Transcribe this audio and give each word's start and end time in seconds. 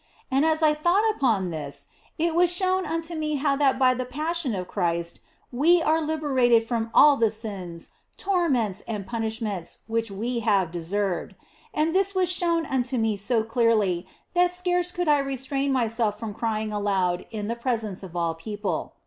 And 0.31 0.43
as 0.45 0.63
I 0.63 0.73
thought 0.73 1.03
upon 1.15 1.51
this, 1.51 1.85
it 2.17 2.33
was 2.33 2.51
shown 2.51 2.87
unto 2.87 3.13
me 3.13 3.35
how 3.35 3.55
that 3.57 3.77
by 3.77 3.93
the 3.93 4.03
Passion 4.03 4.55
of 4.55 4.67
Christ 4.67 5.19
we 5.51 5.79
are 5.79 6.01
liberated 6.01 6.63
from 6.63 6.89
all 6.91 7.17
the 7.17 7.29
sins, 7.29 7.91
torments, 8.17 8.81
and 8.87 9.05
punishments 9.05 9.77
which 9.85 10.09
we 10.09 10.39
have 10.39 10.71
deserved; 10.71 11.35
and 11.71 11.93
this 11.93 12.15
was 12.15 12.31
shown 12.31 12.65
unto 12.65 12.97
me 12.97 13.15
so 13.15 13.43
clearly 13.43 14.07
that 14.33 14.49
scarce 14.49 14.89
could 14.91 15.07
I 15.07 15.19
restrain 15.19 15.71
myself 15.71 16.17
from 16.19 16.33
crying 16.33 16.71
aloud 16.73 17.27
in 17.29 17.47
the 17.47 17.55
presence 17.55 18.01
of 18.01 18.15
all 18.15 18.33
people. 18.33 18.95